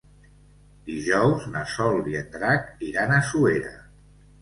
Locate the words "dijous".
0.87-1.45